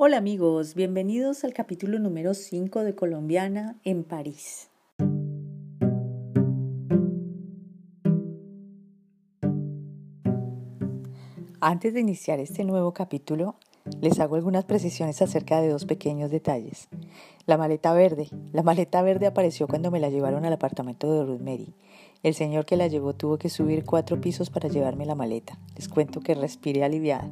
Hola 0.00 0.18
amigos, 0.18 0.76
bienvenidos 0.76 1.42
al 1.42 1.52
capítulo 1.52 1.98
número 1.98 2.32
5 2.32 2.84
de 2.84 2.94
Colombiana 2.94 3.80
en 3.82 4.04
París. 4.04 4.70
Antes 11.58 11.94
de 11.94 11.98
iniciar 11.98 12.38
este 12.38 12.62
nuevo 12.62 12.94
capítulo, 12.94 13.56
les 14.00 14.20
hago 14.20 14.36
algunas 14.36 14.64
precisiones 14.64 15.20
acerca 15.20 15.60
de 15.60 15.70
dos 15.70 15.84
pequeños 15.84 16.30
detalles. 16.30 16.86
La 17.46 17.56
maleta 17.56 17.92
verde. 17.92 18.28
La 18.52 18.62
maleta 18.62 19.02
verde 19.02 19.26
apareció 19.26 19.66
cuando 19.66 19.90
me 19.90 19.98
la 19.98 20.10
llevaron 20.10 20.44
al 20.44 20.52
apartamento 20.52 21.12
de 21.12 21.24
Ruth 21.24 21.40
Mary. 21.40 21.74
El 22.22 22.34
señor 22.34 22.66
que 22.66 22.76
la 22.76 22.86
llevó 22.86 23.14
tuvo 23.14 23.36
que 23.36 23.48
subir 23.48 23.84
cuatro 23.84 24.20
pisos 24.20 24.48
para 24.48 24.68
llevarme 24.68 25.06
la 25.06 25.16
maleta. 25.16 25.58
Les 25.74 25.88
cuento 25.88 26.20
que 26.20 26.36
respiré 26.36 26.84
aliviada. 26.84 27.28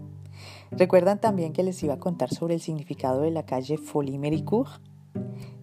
¿Recuerdan 0.71 1.21
también 1.21 1.53
que 1.53 1.63
les 1.63 1.83
iba 1.83 1.95
a 1.95 1.99
contar 1.99 2.33
sobre 2.33 2.55
el 2.55 2.61
significado 2.61 3.23
de 3.23 3.31
la 3.31 3.45
calle 3.45 3.79
Folie 3.79 4.19
Méricourt? 4.19 4.81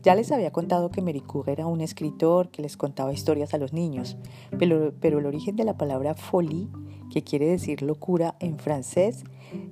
Ya 0.04 0.16
les 0.16 0.31
había 0.34 0.52
contado 0.52 0.91
que 0.91 1.02
Méricourt 1.02 1.48
era 1.48 1.66
un 1.66 1.80
escritor 1.80 2.50
que 2.50 2.62
les 2.62 2.76
contaba 2.76 3.14
historias 3.14 3.54
a 3.54 3.58
los 3.58 3.72
niños, 3.72 4.17
pero, 4.59 4.91
el 5.02 5.26
origen 5.26 5.55
de 5.55 5.64
la 5.64 5.78
palabra 5.78 6.14
folie, 6.14 6.67
que 7.09 7.23
quiere 7.23 7.45
decir 7.45 7.81
locura 7.81 8.36
en 8.40 8.58
francés, 8.58 9.23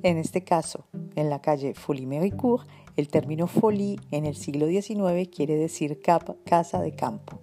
en 0.04 0.18
este 0.18 0.44
caso, 0.44 0.86
en 1.16 1.30
la 1.30 1.42
calle 1.42 1.73
Folie 1.73 2.08
Méricourt, 2.08 2.68
el 2.95 3.09
término 3.09 3.48
folie 3.48 3.98
en 4.12 4.26
el 4.26 4.36
siglo 4.36 4.68
XIX 4.68 5.28
quiere 5.30 5.56
decir 5.56 6.00
casa 6.45 6.81
de 6.81 6.95
campo. 6.95 7.42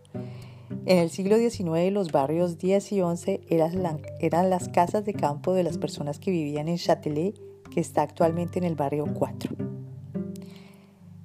En 0.87 0.99
el 0.99 1.11
siglo 1.11 1.37
XIX 1.37 1.93
los 1.93 2.13
barrios 2.13 2.59
10 2.59 2.93
y 2.93 3.01
11 3.03 3.41
eran, 3.49 4.01
eran 4.21 4.49
las 4.49 4.69
casas 4.69 5.05
de 5.05 5.15
campo 5.15 5.53
de 5.53 5.63
las 5.63 5.77
personas 5.77 6.19
que 6.19 6.31
vivían 6.31 6.69
en 6.69 6.77
Châtelet, 6.77 7.39
está 7.81 8.03
actualmente 8.03 8.59
en 8.59 8.65
el 8.65 8.75
barrio 8.75 9.07
4. 9.13 9.55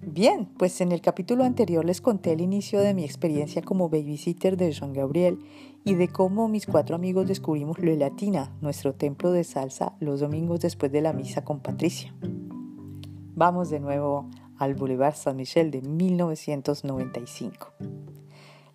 Bien, 0.02 0.46
pues 0.58 0.80
en 0.82 0.92
el 0.92 1.02
capítulo 1.02 1.44
anterior 1.44 1.84
les 1.84 2.00
conté 2.00 2.34
el 2.34 2.42
inicio 2.42 2.82
de 2.82 2.94
mi 2.94 3.04
experiencia 3.04 3.64
como 3.64 3.90
babysitter 3.90 4.58
de 4.58 4.72
Jean 4.72 4.94
Gabriel 4.94 5.40
y 5.84 5.96
de 5.96 6.08
cómo 6.08 6.48
mis 6.48 6.68
cuatro 6.68 6.96
amigos 6.96 7.28
descubrimos 7.28 7.80
Le 7.80 7.98
Latina, 7.98 8.56
nuestro 8.62 8.94
templo 8.94 9.32
de 9.32 9.44
salsa, 9.44 9.96
los 10.00 10.20
domingos 10.20 10.60
después 10.60 10.92
de 10.92 11.02
la 11.02 11.14
misa 11.14 11.44
con 11.44 11.62
Patricia. 11.62 12.14
Vamos 13.36 13.72
de 13.72 13.80
nuevo 13.80 14.30
al 14.60 14.76
Boulevard 14.76 15.16
Saint-Michel 15.16 15.72
de 15.72 15.82
1995. 15.82 17.74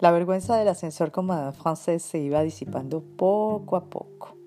La 0.01 0.11
vergüenza 0.11 0.57
del 0.57 0.69
ascensor 0.69 1.13
con 1.13 1.27
Madame 1.27 1.53
Frances 1.53 2.03
se 2.03 2.19
iba 2.19 2.43
disipando 2.43 3.01
poco 3.01 3.77
a 3.77 3.85
poco. 3.85 4.38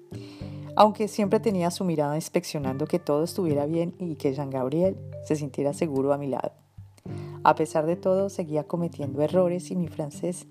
Aunque 0.76 1.08
siempre 1.08 1.40
tenía 1.40 1.72
su 1.72 1.84
mirada 1.84 2.16
inspeccionando 2.16 2.88
que 2.88 3.00
todo 3.00 3.24
estuviera 3.24 3.66
bien 3.66 3.94
y 4.00 4.16
que 4.16 4.34
Jean 4.34 4.50
Gabriel 4.50 4.98
se 5.26 5.36
sintiera 5.36 5.74
seguro 5.74 6.14
a 6.14 6.18
mi 6.18 6.28
lado. 6.28 6.54
A 7.44 7.56
pesar 7.56 7.86
de 7.86 7.96
todo, 7.96 8.30
seguía 8.30 8.66
cometiendo 8.66 9.22
errores 9.22 9.72
y 9.72 9.76
mi 9.76 9.88
francés 9.88 10.48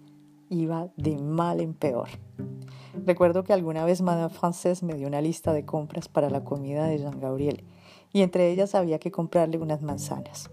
iba 0.49 0.89
de 0.97 1.17
mal 1.17 1.61
en 1.61 1.75
peor. 1.75 2.09
Recuerdo 3.07 3.45
que 3.45 3.53
alguna 3.53 3.85
vez 3.85 4.03
Madame 4.03 4.31
Frances 4.31 4.83
me 4.83 4.95
dio 4.95 5.07
una 5.07 5.21
lista 5.21 5.53
de 5.53 5.65
compras 5.65 6.09
para 6.09 6.29
la 6.29 6.45
comida 6.45 6.87
de 6.87 6.99
Jean 6.99 7.21
Gabriel 7.21 7.65
y 8.13 8.23
entre 8.23 8.51
ellas 8.51 8.75
había 8.75 8.99
que 8.99 9.13
comprarle 9.13 9.59
unas 9.59 9.83
manzanas. 9.83 10.51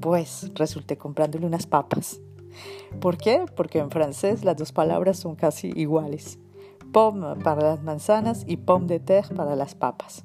Pues 0.00 0.50
resulté 0.54 0.98
comprándole 0.98 1.46
unas 1.46 1.66
papas. 1.66 2.20
¿Por 3.00 3.16
qué? 3.16 3.46
Porque 3.56 3.78
en 3.78 3.90
francés 3.90 4.44
las 4.44 4.56
dos 4.56 4.72
palabras 4.72 5.18
son 5.18 5.34
casi 5.34 5.72
iguales. 5.74 6.38
Pomme 6.92 7.36
para 7.36 7.62
las 7.62 7.82
manzanas 7.82 8.44
y 8.46 8.56
pomme 8.56 8.86
de 8.86 9.00
terre 9.00 9.34
para 9.34 9.56
las 9.56 9.74
papas. 9.74 10.24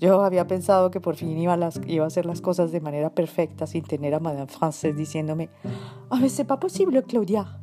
Yo 0.00 0.22
había 0.22 0.46
pensado 0.46 0.90
que 0.90 1.00
por 1.00 1.16
fin 1.16 1.38
iba, 1.38 1.54
a 1.54 2.06
hacer 2.06 2.26
las 2.26 2.40
cosas 2.40 2.72
de 2.72 2.80
manera 2.80 3.10
perfecta 3.10 3.66
sin 3.66 3.84
tener 3.84 4.14
a 4.14 4.20
Madame 4.20 4.48
Frances 4.48 4.96
diciéndome 4.96 5.48
«Ah, 6.10 6.18
mais 6.20 6.32
c'est 6.32 6.46
pas 6.46 6.58
possible, 6.58 7.02
Claudia!» 7.04 7.60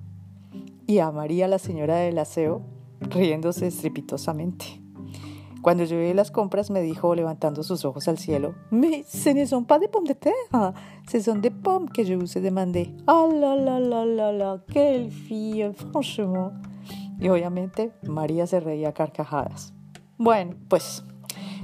y 0.91 0.99
a 0.99 1.11
María, 1.11 1.47
la 1.47 1.57
señora 1.57 1.97
del 1.97 2.17
aseo, 2.17 2.61
riéndose 2.99 3.67
estrepitosamente. 3.67 4.81
Cuando 5.61 5.85
llevé 5.85 6.13
las 6.13 6.31
compras 6.31 6.71
me 6.71 6.81
dijo, 6.81 7.13
levantando 7.15 7.63
sus 7.63 7.85
ojos 7.85 8.07
al 8.07 8.17
cielo, 8.17 8.55
Mais 8.71 9.05
ce 9.07 9.29
ne 9.29 9.45
sont 9.45 9.63
pas 9.63 9.79
des 9.79 9.87
pommes 9.87 10.07
de 10.07 10.13
terre, 10.13 10.73
ce 11.09 11.19
sont 11.21 11.35
des 11.35 11.51
pommes 11.51 11.87
que 11.87 12.03
je 12.03 12.15
vous 12.15 12.37
ai 12.37 12.41
demandé. 12.41 12.89
Ah 13.07 13.27
la 13.31 13.55
la 13.55 13.79
la 13.79 14.05
la 14.05 14.31
la, 14.31 14.63
quelle 14.73 15.11
fille, 15.11 15.71
franchement. 15.91 16.51
Y 17.21 17.29
obviamente 17.29 17.93
María 18.01 18.47
se 18.47 18.59
reía 18.59 18.93
carcajadas. 18.93 19.73
Bueno, 20.17 20.55
pues 20.67 21.03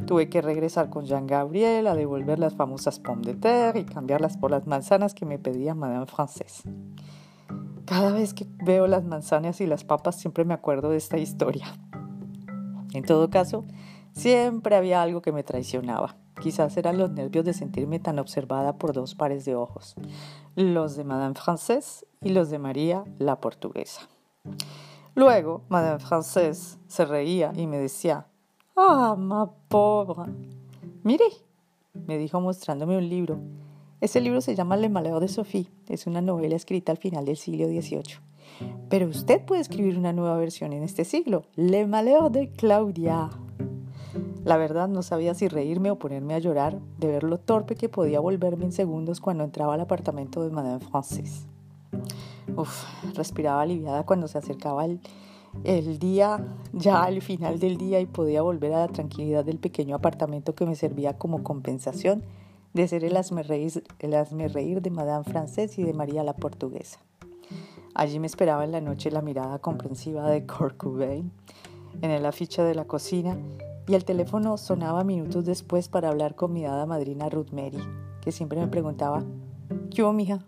tuve 0.06 0.30
que 0.30 0.42
regresar 0.42 0.92
con 0.92 1.06
Jean 1.06 1.26
Gabriel 1.26 1.88
a 1.88 1.96
devolver 1.96 2.38
las 2.38 2.54
famosas 2.54 3.00
pommes 3.00 3.26
de 3.26 3.34
terre 3.34 3.80
y 3.80 3.86
cambiarlas 3.86 4.38
por 4.38 4.52
las 4.52 4.68
manzanas 4.68 5.16
que 5.16 5.26
me 5.26 5.40
pedía 5.40 5.74
Madame 5.74 6.06
Frances. 6.06 6.62
Cada 7.86 8.12
vez 8.12 8.36
que 8.36 8.46
veo 8.64 8.86
las 8.86 9.04
manzanas 9.04 9.60
y 9.60 9.66
las 9.66 9.84
papas 9.84 10.16
siempre 10.16 10.46
me 10.46 10.54
acuerdo 10.54 10.92
de 10.92 10.98
esta 10.98 11.18
historia. 11.18 11.66
En 12.94 13.04
todo 13.04 13.32
caso, 13.32 13.66
siempre 14.12 14.76
había 14.76 15.02
algo 15.02 15.24
que 15.24 15.32
me 15.32 15.44
traicionaba. 15.44 16.18
Quizás 16.40 16.78
eran 16.78 17.00
los 17.00 17.10
nervios 17.10 17.46
de 17.46 17.54
sentirme 17.54 18.00
tan 18.00 18.20
observada 18.20 18.78
por 18.78 18.94
dos 18.94 19.16
pares 19.16 19.44
de 19.46 19.56
ojos, 19.56 19.96
los 20.56 20.96
de 20.96 21.04
Madame 21.04 21.34
Frances 21.34 22.06
y 22.22 22.30
los 22.30 22.52
de 22.52 22.60
María, 22.60 23.06
la 23.18 23.40
portuguesa. 23.42 24.08
Luego, 25.18 25.64
Madame 25.68 25.98
Frances 25.98 26.78
se 26.86 27.04
reía 27.04 27.52
y 27.56 27.66
me 27.66 27.80
decía, 27.80 28.28
¡Ah, 28.76 29.16
ma 29.18 29.52
pobre! 29.68 30.32
Mire, 31.02 31.26
me 32.06 32.20
dijo 32.20 32.40
mostrándome 32.40 33.00
un 33.00 33.10
libro. 33.10 33.40
Ese 34.00 34.22
libro 34.22 34.42
se 34.42 34.54
llama 34.54 34.78
Le 34.78 34.90
Malheur 34.90 35.20
de 35.20 35.28
Sophie. 35.28 35.72
Es 35.90 36.06
una 36.06 36.22
novela 36.22 36.56
escrita 36.56 36.92
al 36.92 37.00
final 37.00 37.26
del 37.26 37.36
siglo 37.36 37.66
XVIII. 37.66 38.20
Pero 38.90 39.08
usted 39.08 39.44
puede 39.44 39.62
escribir 39.62 39.98
una 39.98 40.14
nueva 40.14 40.38
versión 40.38 40.72
en 40.72 40.84
este 40.84 41.04
siglo, 41.04 41.46
Le 41.56 41.88
Malheur 41.88 42.30
de 42.30 42.52
Claudia. 42.52 43.32
La 44.44 44.58
verdad 44.58 44.88
no 44.88 45.02
sabía 45.02 45.34
si 45.34 45.48
reírme 45.48 45.90
o 45.90 45.98
ponerme 45.98 46.36
a 46.36 46.40
llorar 46.40 46.78
de 47.00 47.08
ver 47.08 47.24
lo 47.24 47.40
torpe 47.40 47.74
que 47.74 47.90
podía 47.90 48.20
volverme 48.20 48.66
en 48.66 48.72
segundos 48.72 49.20
cuando 49.20 49.44
entraba 49.44 49.74
al 49.74 49.82
apartamento 49.82 50.44
de 50.44 50.52
Madame 50.52 50.80
Frances. 50.80 51.48
Uf, 52.56 52.86
respiraba 53.16 53.62
aliviada 53.62 54.06
cuando 54.06 54.28
se 54.28 54.38
acercaba 54.38 54.86
el, 54.86 56.00
día, 56.00 56.46
ya 56.74 57.04
al 57.04 57.22
final 57.22 57.60
del 57.60 57.78
día, 57.78 58.00
y 58.00 58.06
podía 58.06 58.42
volver 58.42 58.74
a 58.74 58.80
la 58.80 58.88
tranquilidad 58.88 59.44
del 59.44 59.60
pequeño 59.60 59.96
apartamento 59.96 60.56
que 60.56 60.66
me 60.66 60.76
servía 60.76 61.18
como 61.18 61.44
compensación 61.44 62.24
de 62.74 62.88
ser 62.88 63.04
el 63.04 63.18
asmerreír, 63.18 63.84
el 64.00 64.54
reír 64.54 64.82
de 64.82 64.92
Madame 64.92 65.24
Frances 65.24 65.78
y 65.78 65.84
de 65.84 65.94
María 65.94 66.24
la 66.24 66.34
portuguesa. 66.34 67.00
Allí 67.96 68.20
me 68.20 68.28
esperaba 68.28 68.64
en 68.64 68.72
la 68.72 68.82
noche 68.82 69.10
la 69.10 69.22
mirada 69.22 69.58
comprensiva 69.60 70.30
de 70.30 70.46
Kurt 70.46 70.78
Cobain 70.78 71.32
en 72.02 72.12
el 72.12 72.26
afiche 72.26 72.62
de 72.62 72.76
la 72.76 72.86
cocina 72.86 73.38
y 73.88 73.96
el 73.96 74.06
teléfono 74.06 74.58
sonaba 74.58 75.04
minutos 75.04 75.46
después 75.46 75.90
para 75.90 76.10
hablar 76.10 76.36
con 76.36 76.54
mi 76.54 76.64
dada 76.64 76.86
madrina 76.86 77.30
Ruth 77.30 77.52
Mary, 77.52 77.80
que 78.22 78.32
siempre 78.32 78.60
me 78.60 78.68
preguntaba, 78.68 79.24
¿qué 79.90 80.04
hubo, 80.04 80.14
mija? 80.14 80.40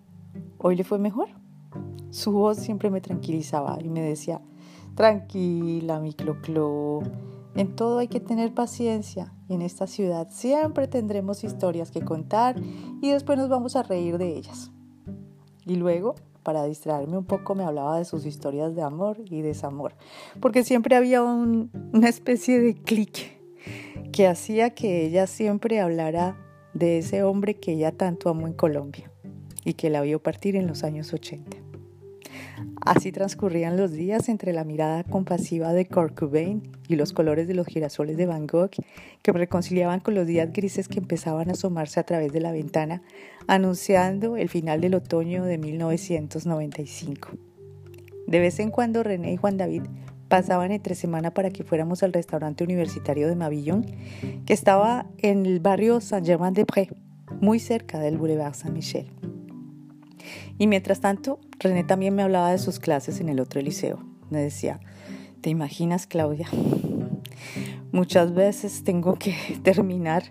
¿Hoy 0.58 0.76
le 0.76 0.84
fue 0.84 1.00
mejor? 1.00 1.39
Su 2.12 2.32
voz 2.32 2.58
siempre 2.58 2.90
me 2.90 3.02
tranquilizaba 3.02 3.78
y 3.82 3.90
me 3.90 4.02
decía, 4.02 4.42
tranquila, 4.96 6.00
mi 6.00 6.14
clo, 6.14 7.02
En 7.56 7.76
todo 7.76 8.00
hay 8.00 8.08
que 8.08 8.20
tener 8.20 8.54
paciencia 8.54 9.34
y 9.48 9.54
en 9.54 9.62
esta 9.62 9.88
ciudad 9.88 10.28
siempre 10.30 10.88
tendremos 10.88 11.44
historias 11.44 11.92
que 11.92 12.02
contar 12.02 12.56
y 13.02 13.12
después 13.12 13.38
nos 13.38 13.50
vamos 13.50 13.76
a 13.76 13.84
reír 13.84 14.18
de 14.18 14.36
ellas. 14.36 14.72
Y 15.66 15.76
luego 15.76 16.16
para 16.44 16.64
distraerme 16.64 17.18
un 17.18 17.26
poco 17.26 17.54
me 17.54 17.64
hablaba 17.64 17.98
de 17.98 18.06
sus 18.06 18.26
historias 18.26 18.76
de 18.76 18.82
amor 18.82 19.18
y 19.30 19.42
desamor, 19.42 19.94
porque 20.40 20.64
siempre 20.64 20.96
había 20.96 21.22
una 21.22 22.10
especie 22.10 22.60
de 22.60 22.76
clic 22.76 23.40
que 24.12 24.28
hacía 24.28 24.72
que 24.72 25.06
ella 25.06 25.28
siempre 25.28 25.80
hablara 25.80 26.38
de 26.74 26.98
ese 26.98 27.24
hombre 27.24 27.56
que 27.56 27.74
ella 27.74 27.92
tanto 27.92 28.30
amó 28.30 28.48
en 28.48 28.54
Colombia 28.54 29.12
y 29.64 29.74
que 29.74 29.90
la 29.90 30.02
vio 30.02 30.22
partir 30.24 30.56
en 30.56 30.68
los 30.68 30.84
años 30.84 31.14
80. 31.14 31.69
Así 32.86 33.12
transcurrían 33.12 33.78
los 33.78 33.92
días 33.92 34.30
entre 34.30 34.54
la 34.54 34.64
mirada 34.64 35.04
compasiva 35.04 35.74
de 35.74 35.86
Kurt 35.86 36.20
y 36.88 36.96
los 36.96 37.14
colores 37.14 37.48
de 37.48 37.54
los 37.54 37.68
girasoles 37.68 38.18
de 38.18 38.26
Van 38.26 38.48
Gogh 38.48 38.72
que 39.22 39.32
reconciliaban 39.32 40.00
con 40.00 40.16
los 40.16 40.26
días 40.26 40.52
grises 40.52 40.88
que 40.88 41.00
empezaban 41.00 41.50
a 41.50 41.54
asomarse 41.54 42.00
a 42.00 42.04
través 42.04 42.32
de 42.32 42.40
la 42.40 42.52
ventana, 42.52 43.02
anunciando 43.48 44.38
el 44.38 44.50
final 44.50 44.82
del 44.82 44.96
otoño 44.96 45.44
de 45.44 45.58
1995. 45.58 47.30
De 48.28 48.40
vez 48.40 48.60
en 48.60 48.72
cuando 48.72 49.04
René 49.04 49.34
y 49.34 49.38
Juan 49.38 49.58
David 49.58 49.84
pasaban 50.30 50.72
entre 50.72 50.96
semana 50.96 51.34
para 51.34 51.50
que 51.50 51.64
fuéramos 51.64 52.04
al 52.04 52.14
restaurante 52.14 52.64
universitario 52.64 53.28
de 53.28 53.36
Mavillon, 53.36 53.86
que 54.46 54.54
estaba 54.54 55.08
en 55.18 55.46
el 55.46 55.60
barrio 55.60 56.00
Saint-Germain-des-Prés, 56.00 56.90
muy 57.42 57.60
cerca 57.60 58.00
del 58.00 58.18
Boulevard 58.18 58.54
Saint-Michel. 58.54 59.08
Y 60.58 60.68
mientras 60.68 61.00
tanto, 61.02 61.40
René 61.60 61.84
también 61.84 62.16
me 62.16 62.24
hablaba 62.24 62.52
de 62.52 62.58
sus 62.58 62.80
clases 62.80 63.20
en 63.20 63.30
el 63.30 63.40
otro 63.40 63.62
liceo. 63.62 64.04
Me 64.30 64.40
decía, 64.40 64.80
¿te 65.42 65.50
imaginas, 65.50 66.08
Claudia? 66.08 66.48
Muchas 67.92 68.34
veces 68.34 68.84
tengo 68.84 69.16
que 69.16 69.36
terminar 69.64 70.24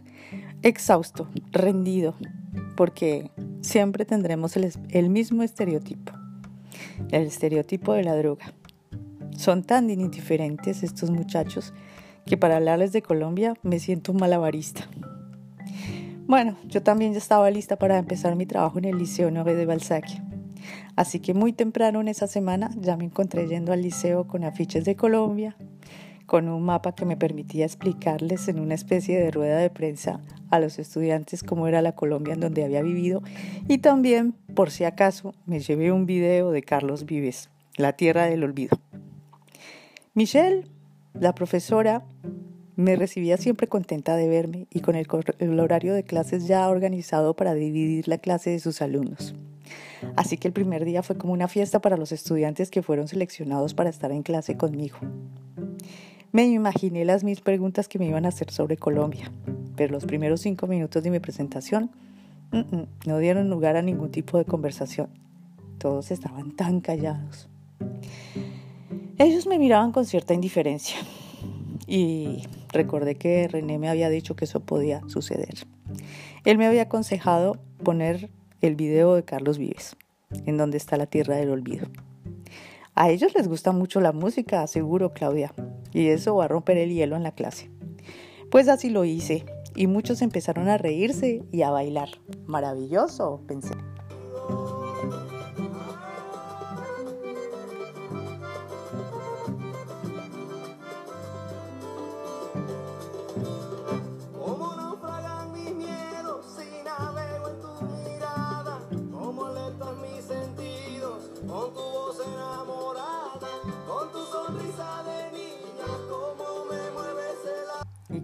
exhausto, 0.62 1.28
rendido, 1.52 2.14
porque 2.76 3.30
siempre 3.60 4.04
tendremos 4.04 4.56
el, 4.56 5.10
mismo 5.10 5.42
estereotipo, 5.42 6.12
el 7.10 7.26
estereotipo 7.26 7.92
de 7.92 8.04
la 8.04 8.16
droga. 8.16 8.52
Son 9.36 9.62
tan 9.62 9.90
indiferentes 9.90 10.82
estos 10.82 11.10
muchachos 11.10 11.72
que 12.26 12.36
para 12.36 12.56
hablarles 12.56 12.92
de 12.92 13.02
Colombia 13.02 13.54
me 13.62 13.78
siento 13.78 14.12
un 14.12 14.18
malabarista. 14.18 14.88
Bueno, 16.28 16.58
yo 16.66 16.82
también 16.82 17.12
ya 17.12 17.18
estaba 17.18 17.50
lista 17.50 17.76
para 17.76 17.96
empezar 17.96 18.36
mi 18.36 18.44
trabajo 18.44 18.78
en 18.78 18.84
el 18.84 18.98
Liceo 18.98 19.30
9 19.30 19.54
de 19.54 19.64
Balzac. 19.64 20.04
Así 20.94 21.20
que 21.20 21.32
muy 21.32 21.54
temprano 21.54 22.02
en 22.02 22.08
esa 22.08 22.26
semana 22.26 22.68
ya 22.76 22.98
me 22.98 23.06
encontré 23.06 23.48
yendo 23.48 23.72
al 23.72 23.80
liceo 23.80 24.26
con 24.26 24.44
afiches 24.44 24.84
de 24.84 24.94
Colombia, 24.94 25.56
con 26.26 26.50
un 26.50 26.62
mapa 26.64 26.94
que 26.94 27.06
me 27.06 27.16
permitía 27.16 27.64
explicarles 27.64 28.46
en 28.48 28.60
una 28.60 28.74
especie 28.74 29.18
de 29.18 29.30
rueda 29.30 29.56
de 29.56 29.70
prensa 29.70 30.20
a 30.50 30.60
los 30.60 30.78
estudiantes 30.78 31.42
cómo 31.42 31.66
era 31.66 31.80
la 31.80 31.92
Colombia 31.92 32.34
en 32.34 32.40
donde 32.40 32.62
había 32.62 32.82
vivido 32.82 33.22
y 33.66 33.78
también, 33.78 34.34
por 34.54 34.70
si 34.70 34.84
acaso, 34.84 35.32
me 35.46 35.60
llevé 35.60 35.92
un 35.92 36.04
video 36.04 36.50
de 36.50 36.62
Carlos 36.62 37.06
Vives, 37.06 37.48
La 37.78 37.94
Tierra 37.94 38.26
del 38.26 38.44
Olvido. 38.44 38.78
Michelle, 40.12 40.66
la 41.14 41.34
profesora, 41.34 42.04
me 42.78 42.94
recibía 42.94 43.36
siempre 43.38 43.66
contenta 43.66 44.14
de 44.14 44.28
verme 44.28 44.68
y 44.70 44.80
con 44.80 44.94
el, 44.94 45.58
horario 45.58 45.94
de 45.94 46.04
clases 46.04 46.46
ya 46.46 46.68
organizado 46.68 47.34
para 47.34 47.52
dividir 47.54 48.06
la 48.06 48.18
clase 48.18 48.50
de 48.50 48.60
sus 48.60 48.80
alumnos. 48.80 49.34
Así 50.14 50.36
que 50.36 50.46
el 50.46 50.54
primer 50.54 50.84
día 50.84 51.02
fue 51.02 51.18
como 51.18 51.32
una 51.32 51.48
fiesta 51.48 51.80
para 51.80 51.96
los 51.96 52.12
estudiantes 52.12 52.70
que 52.70 52.84
fueron 52.84 53.08
seleccionados 53.08 53.74
para 53.74 53.90
estar 53.90 54.12
en 54.12 54.22
clase 54.22 54.56
conmigo. 54.56 54.96
Me 56.30 56.46
imaginé 56.46 57.04
las 57.04 57.24
mil 57.24 57.40
preguntas 57.40 57.88
que 57.88 57.98
me 57.98 58.06
iban 58.06 58.26
a 58.26 58.28
hacer 58.28 58.52
sobre 58.52 58.76
Colombia, 58.76 59.32
pero 59.74 59.92
los 59.92 60.06
primeros 60.06 60.40
cinco 60.40 60.68
minutos 60.68 61.02
de 61.02 61.10
mi 61.10 61.18
presentación 61.18 61.90
no 63.04 63.18
dieron 63.18 63.50
lugar 63.50 63.76
a 63.76 63.82
ningún 63.82 64.12
tipo 64.12 64.38
de 64.38 64.44
conversación. 64.44 65.08
Todos 65.78 66.12
estaban 66.12 66.52
tan 66.52 66.80
callados. 66.80 67.48
Ellos 69.18 69.48
me 69.48 69.58
miraban 69.58 69.90
con 69.90 70.04
cierta 70.04 70.32
indiferencia 70.32 70.98
y 71.88 72.44
recordé 72.68 73.14
que 73.16 73.48
René 73.48 73.78
me 73.78 73.88
había 73.88 74.10
dicho 74.10 74.36
que 74.36 74.44
eso 74.44 74.60
podía 74.60 75.00
suceder. 75.08 75.54
Él 76.44 76.58
me 76.58 76.66
había 76.66 76.82
aconsejado 76.82 77.58
poner 77.82 78.30
el 78.60 78.76
video 78.76 79.14
de 79.14 79.24
Carlos 79.24 79.56
Vives, 79.56 79.96
en 80.44 80.58
donde 80.58 80.76
está 80.76 80.98
la 80.98 81.06
tierra 81.06 81.36
del 81.36 81.50
olvido. 81.50 81.88
A 82.94 83.10
ellos 83.10 83.32
les 83.34 83.48
gusta 83.48 83.72
mucho 83.72 84.00
la 84.00 84.12
música, 84.12 84.62
aseguro 84.62 85.12
Claudia, 85.12 85.54
y 85.92 86.08
eso 86.08 86.36
va 86.36 86.44
a 86.44 86.48
romper 86.48 86.76
el 86.76 86.92
hielo 86.92 87.16
en 87.16 87.22
la 87.22 87.32
clase. 87.32 87.70
Pues 88.50 88.68
así 88.68 88.90
lo 88.90 89.04
hice, 89.04 89.46
y 89.74 89.86
muchos 89.86 90.20
empezaron 90.20 90.68
a 90.68 90.76
reírse 90.76 91.42
y 91.52 91.62
a 91.62 91.70
bailar. 91.70 92.08
Maravilloso, 92.46 93.40
pensé. 93.46 93.74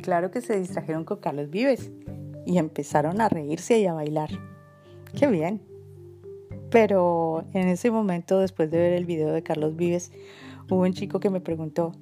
Claro 0.04 0.30
que 0.30 0.42
se 0.42 0.60
distrajeron 0.60 1.04
con 1.04 1.18
Carlos 1.18 1.48
Vives 1.48 1.90
y 2.44 2.58
empezaron 2.58 3.22
a 3.22 3.30
reírse 3.30 3.78
y 3.78 3.86
a 3.86 3.94
bailar. 3.94 4.28
¡Qué 5.18 5.28
bien! 5.28 5.62
Pero 6.70 7.46
en 7.54 7.68
ese 7.68 7.90
momento, 7.90 8.38
después 8.38 8.70
de 8.70 8.76
ver 8.76 8.92
el 8.92 9.06
video 9.06 9.32
de 9.32 9.42
Carlos 9.42 9.76
Vives, 9.76 10.12
hubo 10.68 10.82
un 10.82 10.92
chico 10.92 11.20
que 11.20 11.30
me 11.30 11.40
preguntó, 11.40 11.92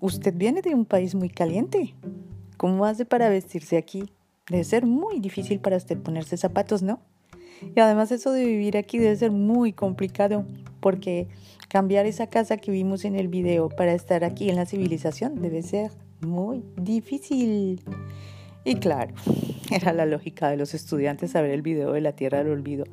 ¿usted 0.00 0.32
viene 0.34 0.62
de 0.62 0.74
un 0.74 0.86
país 0.86 1.14
muy 1.14 1.28
caliente? 1.28 1.94
¿Cómo 2.56 2.86
hace 2.86 3.04
para 3.04 3.28
vestirse 3.28 3.76
aquí? 3.76 4.10
Debe 4.48 4.64
ser 4.64 4.86
muy 4.86 5.20
difícil 5.20 5.60
para 5.60 5.76
usted 5.76 5.98
ponerse 5.98 6.38
zapatos, 6.38 6.82
¿no? 6.82 7.00
Y 7.74 7.78
además 7.78 8.10
eso 8.10 8.32
de 8.32 8.46
vivir 8.46 8.78
aquí 8.78 8.96
debe 8.96 9.16
ser 9.16 9.32
muy 9.32 9.74
complicado 9.74 10.46
porque 10.80 11.28
cambiar 11.68 12.06
esa 12.06 12.28
casa 12.28 12.56
que 12.56 12.70
vimos 12.70 13.04
en 13.04 13.16
el 13.16 13.28
video 13.28 13.68
para 13.68 13.92
estar 13.92 14.24
aquí 14.24 14.48
en 14.48 14.56
la 14.56 14.64
civilización 14.64 15.42
debe 15.42 15.62
ser 15.62 16.05
muy 16.20 16.62
difícil. 16.76 17.82
Y 18.64 18.74
claro, 18.76 19.14
era 19.70 19.92
la 19.92 20.06
lógica 20.06 20.48
de 20.48 20.56
los 20.56 20.74
estudiantes 20.74 21.36
a 21.36 21.40
ver 21.40 21.52
el 21.52 21.62
video 21.62 21.92
de 21.92 22.00
La 22.00 22.12
Tierra 22.12 22.38
del 22.38 22.50
Olvido, 22.50 22.84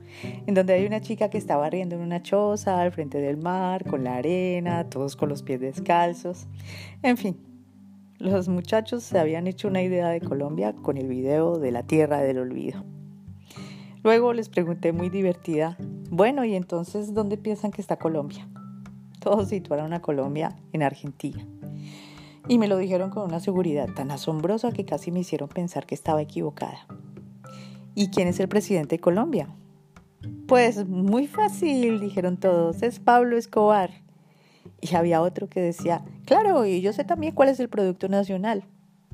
en 0.46 0.54
donde 0.54 0.74
hay 0.74 0.86
una 0.86 1.02
chica 1.02 1.30
que 1.30 1.38
estaba 1.38 1.70
riendo 1.70 1.96
en 1.96 2.02
una 2.02 2.22
choza 2.22 2.80
al 2.80 2.92
frente 2.92 3.20
del 3.20 3.38
mar, 3.38 3.84
con 3.86 4.04
la 4.04 4.18
arena, 4.18 4.90
todos 4.90 5.16
con 5.16 5.30
los 5.30 5.42
pies 5.42 5.62
descalzos. 5.62 6.48
En 7.02 7.18
fin, 7.18 7.38
los 8.20 8.48
muchachos 8.48 9.04
se 9.04 9.18
habían 9.18 9.48
hecho 9.48 9.68
una 9.68 9.82
idea 9.82 10.10
de 10.10 10.22
Colombia 10.22 10.74
con 10.74 10.98
el 10.98 11.08
video 11.08 11.58
de 11.58 11.72
La 11.72 11.84
Tierra 11.84 12.22
del 12.22 12.38
Olvido. 12.38 12.86
Luego 14.04 14.34
les 14.34 14.50
pregunté 14.50 14.92
muy 14.92 15.10
divertida, 15.10 15.78
bueno, 16.12 16.46
¿y 16.46 16.56
entonces 16.56 17.14
dónde 17.14 17.38
piensan 17.38 17.72
que 17.72 17.82
está 17.82 17.98
Colombia? 17.98 18.48
Todos 19.20 19.50
situaron 19.50 19.94
a 19.94 20.02
Colombia 20.02 20.56
en 20.72 20.84
Argentina. 20.84 21.48
Y 22.48 22.58
me 22.58 22.68
lo 22.68 22.78
dijeron 22.78 23.10
con 23.10 23.24
una 23.24 23.40
seguridad 23.40 23.88
tan 23.90 24.12
asombrosa 24.12 24.72
que 24.72 24.86
casi 24.86 25.12
me 25.12 25.22
hicieron 25.22 25.50
pensar 25.50 25.86
que 25.86 25.96
estaba 25.96 26.22
equivocada. 26.22 26.88
¿Y 27.96 28.10
quién 28.10 28.28
es 28.28 28.40
el 28.40 28.50
presidente 28.50 28.96
de 28.96 29.02
Colombia? 29.02 29.48
Pues 30.48 30.88
muy 30.88 31.28
fácil, 31.28 32.00
dijeron 32.00 32.38
todos, 32.38 32.82
es 32.84 33.00
Pablo 33.00 33.38
Escobar. 33.38 33.92
Y 34.82 34.96
había 34.96 35.22
otro 35.22 35.48
que 35.48 35.62
decía, 35.62 36.04
claro, 36.26 36.66
y 36.66 36.82
yo 36.82 36.92
sé 36.92 37.04
también 37.04 37.34
cuál 37.34 37.50
es 37.50 37.60
el 37.60 37.70
producto 37.70 38.10
nacional, 38.10 38.66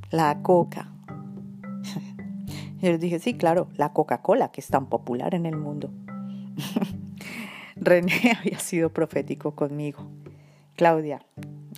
la 0.10 0.42
coca. 0.42 0.92
yo 2.82 2.92
les 2.92 3.00
dije, 3.00 3.20
sí, 3.20 3.36
claro, 3.36 3.68
la 3.76 3.94
Coca-Cola, 3.94 4.52
que 4.52 4.62
es 4.62 4.68
tan 4.68 4.88
popular 4.88 5.36
en 5.36 5.46
el 5.46 5.56
mundo. 5.56 5.92
René 7.76 8.14
había 8.40 8.60
sido 8.60 8.92
profético 8.92 9.56
conmigo. 9.56 10.08
Claudia, 10.76 11.22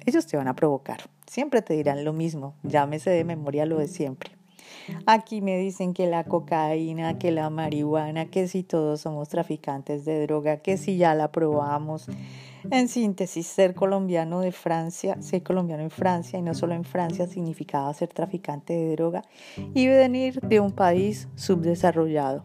ellos 0.06 0.28
te 0.28 0.38
van 0.38 0.48
a 0.48 0.56
provocar. 0.56 1.02
Siempre 1.32 1.62
te 1.62 1.76
dirán 1.76 2.04
lo 2.04 2.12
mismo. 2.12 2.56
Llámese 2.62 3.10
de 3.10 3.24
memoria 3.24 3.66
lo 3.66 3.78
de 3.78 3.88
siempre. 3.88 4.32
Aquí 5.06 5.40
me 5.40 5.58
dicen 5.58 5.94
que 5.94 6.06
la 6.06 6.26
cocaína, 6.26 7.18
que 7.20 7.32
la 7.32 7.50
marihuana, 7.50 8.26
que 8.26 8.50
si 8.50 8.64
todos 8.64 9.00
somos 9.00 9.30
traficantes 9.30 10.04
de 10.04 10.28
droga, 10.28 10.58
que 10.58 10.76
si 10.76 10.98
ya 10.98 11.16
la 11.16 11.32
probamos. 11.32 12.08
En 12.70 12.90
síntesis, 12.90 13.48
ser 13.48 13.76
colombiano 13.76 14.42
de 14.42 14.52
Francia, 14.52 15.22
ser 15.22 15.42
colombiano 15.42 15.84
en 15.84 15.90
Francia 15.90 16.38
y 16.38 16.42
no 16.42 16.54
solo 16.54 16.74
en 16.74 16.84
Francia 16.84 17.28
significaba 17.28 17.94
ser 17.94 18.10
traficante 18.10 18.74
de 18.74 18.92
droga 18.98 19.22
y 19.74 19.88
venir 19.88 20.42
de 20.42 20.60
un 20.60 20.74
país 20.74 21.30
subdesarrollado 21.36 22.44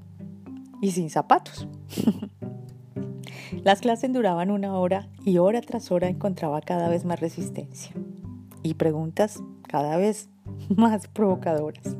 y 0.81 0.93
sin 0.93 1.11
zapatos. 1.11 1.67
Las 3.65 3.81
clases 3.81 4.13
duraban 4.13 4.53
una 4.53 4.79
hora 4.79 5.09
y 5.25 5.39
hora 5.39 5.61
tras 5.61 5.91
hora 5.91 6.07
encontraba 6.07 6.61
cada 6.61 6.89
vez 6.89 7.05
más 7.05 7.19
resistencia 7.19 7.93
y 8.67 8.75
preguntas 8.75 9.43
cada 9.69 9.97
vez 9.97 10.29
más 10.77 11.07
provocadoras. 11.09 11.97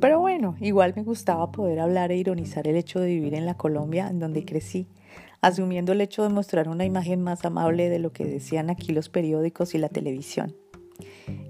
Pero 0.00 0.20
bueno, 0.20 0.56
igual 0.60 0.92
me 0.94 1.02
gustaba 1.02 1.50
poder 1.50 1.80
hablar 1.80 2.12
e 2.12 2.16
ironizar 2.16 2.68
el 2.68 2.76
hecho 2.76 3.00
de 3.00 3.08
vivir 3.08 3.34
en 3.34 3.46
la 3.46 3.56
Colombia 3.56 4.08
en 4.08 4.20
donde 4.20 4.44
crecí, 4.44 4.86
asumiendo 5.40 5.92
el 5.92 6.00
hecho 6.00 6.22
de 6.22 6.28
mostrar 6.28 6.68
una 6.68 6.84
imagen 6.84 7.20
más 7.22 7.44
amable 7.44 7.88
de 7.88 7.98
lo 7.98 8.12
que 8.12 8.24
decían 8.24 8.70
aquí 8.70 8.92
los 8.92 9.08
periódicos 9.08 9.74
y 9.74 9.78
la 9.78 9.88
televisión. 9.88 10.54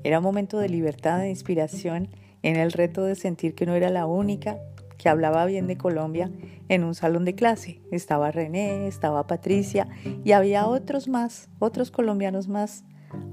Era 0.02 0.18
un 0.18 0.24
momento 0.24 0.58
de 0.58 0.68
libertad 0.68 1.22
e 1.22 1.30
inspiración 1.30 2.08
en 2.42 2.56
el 2.56 2.72
reto 2.72 3.04
de 3.04 3.14
sentir 3.14 3.54
que 3.54 3.66
no 3.66 3.74
era 3.74 3.90
la 3.90 4.06
única 4.06 4.58
que 4.96 5.08
hablaba 5.10 5.44
bien 5.44 5.66
de 5.66 5.76
Colombia 5.76 6.30
en 6.68 6.84
un 6.84 6.94
salón 6.94 7.26
de 7.26 7.34
clase. 7.34 7.82
Estaba 7.90 8.30
René, 8.30 8.86
estaba 8.86 9.26
Patricia 9.26 9.88
y 10.24 10.32
había 10.32 10.66
otros 10.66 11.08
más, 11.08 11.50
otros 11.58 11.90
colombianos 11.90 12.48
más, 12.48 12.84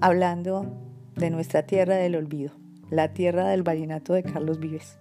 hablando 0.01 0.90
de 1.15 1.29
nuestra 1.29 1.63
tierra 1.63 1.95
del 1.95 2.15
olvido, 2.15 2.53
la 2.89 3.13
tierra 3.13 3.47
del 3.49 3.63
vallenato 3.63 4.13
de 4.13 4.23
Carlos 4.23 4.59
Vives. 4.59 4.97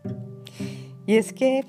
Y 1.07 1.17
es 1.17 1.33
que 1.33 1.64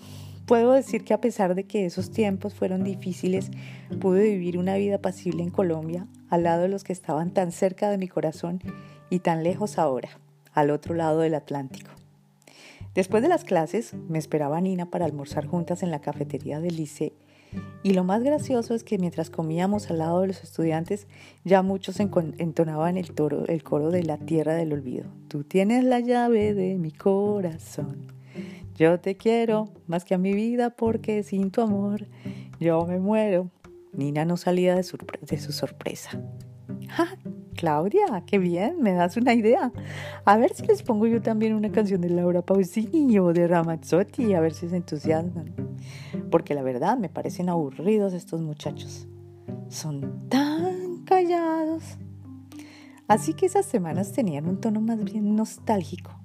puedo 0.45 0.73
decir 0.73 1.03
que 1.03 1.13
a 1.13 1.21
pesar 1.21 1.55
de 1.55 1.65
que 1.65 1.85
esos 1.85 2.11
tiempos 2.11 2.53
fueron 2.53 2.83
difíciles, 2.83 3.51
pude 3.99 4.23
vivir 4.23 4.57
una 4.57 4.75
vida 4.75 4.99
pasible 4.99 5.43
en 5.43 5.49
Colombia, 5.49 6.07
al 6.29 6.43
lado 6.43 6.63
de 6.63 6.69
los 6.69 6.83
que 6.83 6.93
estaban 6.93 7.31
tan 7.31 7.51
cerca 7.51 7.89
de 7.89 7.97
mi 7.97 8.07
corazón 8.07 8.61
y 9.09 9.19
tan 9.19 9.43
lejos 9.43 9.77
ahora, 9.77 10.09
al 10.53 10.69
otro 10.69 10.95
lado 10.95 11.19
del 11.19 11.35
Atlántico. 11.35 11.91
Después 12.93 13.23
de 13.23 13.29
las 13.29 13.45
clases, 13.45 13.93
me 13.93 14.19
esperaba 14.19 14.59
Nina 14.59 14.89
para 14.89 15.05
almorzar 15.05 15.45
juntas 15.45 15.81
en 15.83 15.91
la 15.91 16.01
cafetería 16.01 16.59
del 16.59 16.75
liceo 16.75 17.13
y 17.83 17.93
lo 17.93 18.03
más 18.03 18.23
gracioso 18.23 18.75
es 18.75 18.83
que 18.83 18.97
mientras 18.97 19.29
comíamos 19.29 19.89
al 19.89 19.97
lado 19.97 20.21
de 20.21 20.27
los 20.27 20.43
estudiantes, 20.43 21.07
ya 21.43 21.61
muchos 21.63 21.99
entonaban 21.99 22.97
el, 22.97 23.13
coro 23.13 23.91
de 23.91 24.03
la 24.03 24.17
tierra 24.17 24.53
del 24.53 24.73
olvido. 24.73 25.05
Tú 25.27 25.43
tienes 25.43 25.83
la 25.83 25.99
llave 25.99 26.53
de 26.53 26.77
mi 26.77 26.91
corazón. 26.91 28.07
Yo 28.75 28.99
te 28.99 29.17
quiero 29.17 29.69
más 29.87 30.05
que 30.05 30.13
a 30.13 30.17
mi 30.17 30.33
vida 30.33 30.71
porque 30.71 31.23
sin 31.23 31.51
tu 31.51 31.61
amor 31.61 32.07
yo 32.59 32.85
me 32.85 32.99
muero. 32.99 33.49
Nina 33.93 34.25
no 34.25 34.37
salía 34.37 34.75
de, 34.75 34.85
de 35.21 35.39
su 35.39 35.51
sorpresa. 35.51 36.21
¡Ah, 36.97 37.15
Claudia! 37.61 38.23
¡Qué 38.25 38.39
bien! 38.39 38.81
Me 38.81 38.93
das 38.93 39.17
una 39.17 39.35
idea. 39.35 39.71
A 40.25 40.35
ver 40.35 40.51
si 40.51 40.65
les 40.65 40.81
pongo 40.81 41.05
yo 41.05 41.21
también 41.21 41.53
una 41.53 41.71
canción 41.71 42.01
de 42.01 42.09
Laura 42.09 42.41
Pausini 42.41 43.19
o 43.19 43.33
de 43.33 43.47
Ramazzotti, 43.47 44.33
a 44.33 44.39
ver 44.39 44.55
si 44.55 44.67
se 44.67 44.77
entusiasman. 44.77 45.53
Porque 46.31 46.55
la 46.55 46.63
verdad 46.63 46.97
me 46.97 47.07
parecen 47.07 47.49
aburridos 47.49 48.13
estos 48.13 48.41
muchachos. 48.41 49.07
Son 49.69 50.27
tan 50.27 51.03
callados. 51.05 51.83
Así 53.07 53.35
que 53.35 53.45
esas 53.45 53.67
semanas 53.67 54.11
tenían 54.11 54.47
un 54.47 54.59
tono 54.59 54.81
más 54.81 55.03
bien 55.03 55.35
nostálgico, 55.35 56.19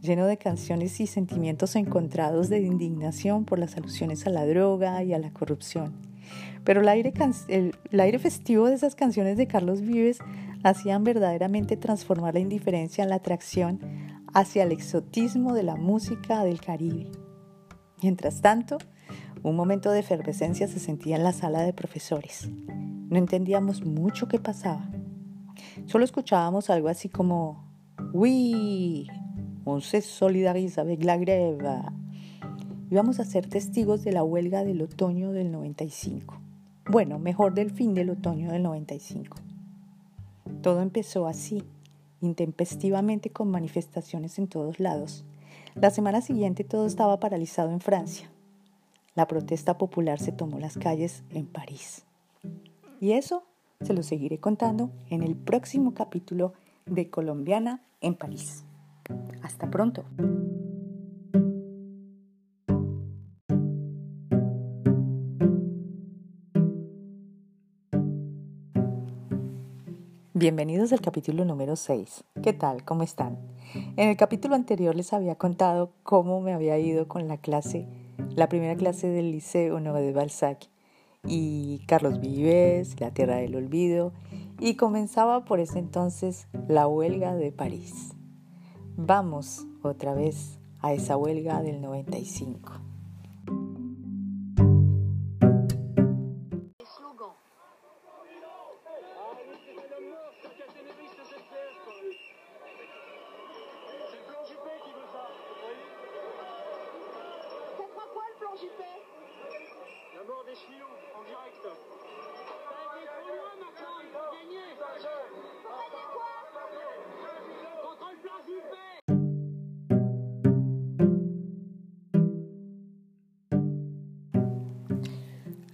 lleno 0.00 0.24
de 0.24 0.38
canciones 0.38 0.98
y 1.00 1.06
sentimientos 1.06 1.76
encontrados 1.76 2.48
de 2.48 2.62
indignación 2.62 3.44
por 3.44 3.58
las 3.58 3.76
alusiones 3.76 4.26
a 4.26 4.30
la 4.30 4.46
droga 4.46 5.02
y 5.02 5.12
a 5.12 5.18
la 5.18 5.34
corrupción. 5.34 6.06
Pero 6.64 6.80
el 6.80 6.88
aire, 6.88 7.12
el 7.48 8.00
aire 8.00 8.18
festivo 8.18 8.66
de 8.66 8.74
esas 8.74 8.96
canciones 8.96 9.36
de 9.36 9.46
Carlos 9.46 9.82
Vives 9.82 10.18
hacían 10.62 11.04
verdaderamente 11.04 11.76
transformar 11.76 12.34
la 12.34 12.40
indiferencia 12.40 13.04
en 13.04 13.10
la 13.10 13.16
atracción 13.16 13.80
hacia 14.34 14.64
el 14.64 14.72
exotismo 14.72 15.54
de 15.54 15.62
la 15.62 15.76
música 15.76 16.44
del 16.44 16.60
Caribe. 16.60 17.10
Mientras 18.02 18.40
tanto, 18.42 18.78
un 19.42 19.56
momento 19.56 19.90
de 19.90 20.00
efervescencia 20.00 20.68
se 20.68 20.78
sentía 20.78 21.16
en 21.16 21.24
la 21.24 21.32
sala 21.32 21.62
de 21.62 21.72
profesores. 21.72 22.48
No 23.08 23.16
entendíamos 23.16 23.84
mucho 23.84 24.28
qué 24.28 24.38
pasaba. 24.38 24.90
Solo 25.86 26.04
escuchábamos 26.04 26.70
algo 26.70 26.88
así 26.88 27.08
como, 27.08 27.64
oui, 28.12 29.06
on 29.64 29.80
se 29.80 30.00
solidarise 30.00 30.80
avec 30.80 31.04
la 31.04 31.16
grève. 31.16 31.82
Íbamos 32.90 33.20
a 33.20 33.24
ser 33.24 33.48
testigos 33.48 34.04
de 34.04 34.12
la 34.12 34.22
huelga 34.22 34.64
del 34.64 34.82
otoño 34.82 35.32
del 35.32 35.50
95. 35.50 36.40
Bueno, 36.88 37.18
mejor 37.18 37.54
del 37.54 37.70
fin 37.70 37.94
del 37.94 38.10
otoño 38.10 38.52
del 38.52 38.62
95. 38.62 39.45
Todo 40.62 40.80
empezó 40.80 41.26
así, 41.26 41.64
intempestivamente 42.20 43.30
con 43.30 43.50
manifestaciones 43.50 44.38
en 44.38 44.48
todos 44.48 44.80
lados. 44.80 45.24
La 45.74 45.90
semana 45.90 46.20
siguiente 46.20 46.64
todo 46.64 46.86
estaba 46.86 47.20
paralizado 47.20 47.70
en 47.70 47.80
Francia. 47.80 48.30
La 49.14 49.26
protesta 49.26 49.78
popular 49.78 50.20
se 50.20 50.32
tomó 50.32 50.58
las 50.58 50.76
calles 50.76 51.24
en 51.30 51.46
París. 51.46 52.04
Y 53.00 53.12
eso 53.12 53.44
se 53.80 53.92
lo 53.94 54.02
seguiré 54.02 54.38
contando 54.38 54.90
en 55.10 55.22
el 55.22 55.36
próximo 55.36 55.94
capítulo 55.94 56.52
de 56.86 57.10
Colombiana 57.10 57.82
en 58.00 58.14
París. 58.14 58.64
Hasta 59.42 59.70
pronto. 59.70 60.04
Bienvenidos 70.38 70.92
al 70.92 71.00
capítulo 71.00 71.46
número 71.46 71.76
6. 71.76 72.24
¿Qué 72.42 72.52
tal? 72.52 72.84
¿Cómo 72.84 73.02
están? 73.02 73.38
En 73.96 74.10
el 74.10 74.18
capítulo 74.18 74.54
anterior 74.54 74.94
les 74.94 75.14
había 75.14 75.36
contado 75.36 75.92
cómo 76.02 76.42
me 76.42 76.52
había 76.52 76.78
ido 76.78 77.08
con 77.08 77.26
la 77.26 77.38
clase, 77.38 77.88
la 78.34 78.46
primera 78.50 78.76
clase 78.76 79.08
del 79.08 79.32
Liceo 79.32 79.80
de 79.80 80.12
Balzac 80.12 80.68
y 81.26 81.78
Carlos 81.86 82.20
Vives, 82.20 83.00
La 83.00 83.12
Tierra 83.12 83.36
del 83.36 83.56
Olvido, 83.56 84.12
y 84.60 84.74
comenzaba 84.74 85.46
por 85.46 85.58
ese 85.58 85.78
entonces 85.78 86.48
la 86.68 86.86
huelga 86.86 87.34
de 87.34 87.50
París. 87.50 88.12
Vamos 88.98 89.64
otra 89.80 90.12
vez 90.12 90.58
a 90.80 90.92
esa 90.92 91.16
huelga 91.16 91.62
del 91.62 91.80
95. 91.80 92.85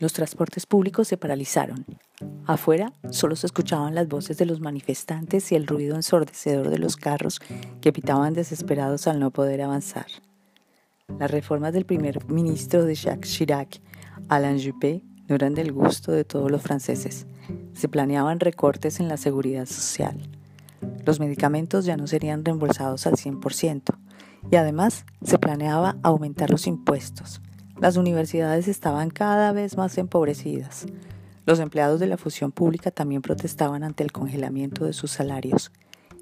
Los 0.03 0.15
transportes 0.15 0.67
públicos 0.67 1.07
se 1.07 1.17
paralizaron. 1.17 1.87
Afuera 2.45 2.93
solo 3.11 3.37
se 3.37 3.47
escuchaban 3.47 3.95
las 3.95 4.09
voces 4.09 4.37
de 4.37 4.47
los 4.47 4.59
manifestantes 4.59 5.53
y 5.53 5.55
el 5.55 5.69
ruido 5.69 5.95
ensordecedor 5.95 6.71
de 6.71 6.79
los 6.79 6.97
carros 6.97 7.41
que 7.81 7.93
pitaban 7.93 8.35
desesperados 8.35 9.07
al 9.07 9.21
no 9.21 9.31
poder 9.31 9.63
avanzar. 9.63 10.07
Las 11.21 11.31
reformas 11.31 11.73
del 11.73 11.87
primer 11.87 12.27
ministro 12.29 12.85
de 12.85 12.97
Jacques 12.97 13.31
Chirac, 13.31 13.81
Alain 14.29 14.61
Juppé, 14.61 15.05
no 15.29 15.37
eran 15.37 15.55
del 15.55 15.71
gusto 15.71 16.11
de 16.11 16.25
todos 16.25 16.51
los 16.51 16.63
franceses. 16.63 17.29
Se 17.73 17.89
planeaban 17.89 18.41
recortes 18.41 18.99
en 18.99 19.07
la 19.07 19.17
seguridad 19.17 19.67
social. 19.67 20.19
Los 21.07 21.21
medicamentos 21.21 21.85
ya 21.85 21.97
no 21.97 22.09
serían 22.09 22.45
reembolsados 22.45 23.07
al 23.07 23.15
100% 23.15 23.97
y 24.51 24.57
además 24.57 25.05
se 25.23 25.39
planeaba 25.39 25.97
aumentar 26.03 26.51
los 26.51 26.67
impuestos 26.67 27.41
las 27.83 27.97
universidades 27.97 28.69
estaban 28.69 29.11
cada 29.11 29.51
vez 29.51 29.77
más 29.77 29.99
empobrecidas. 29.99 30.87
Los 31.47 31.59
empleados 31.59 31.99
de 31.99 32.07
la 32.07 32.17
fusión 32.17 32.53
pública 32.53 32.93
también 32.93 33.23
protestaban 33.23 33.83
ante 33.83 34.05
el 34.05 34.13
congelamiento 34.13 34.85
de 34.85 34.93
sus 34.93 35.11
salarios. 35.11 35.73